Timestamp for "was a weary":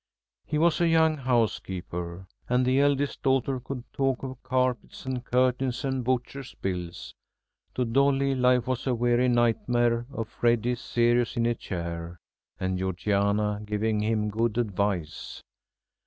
8.65-9.27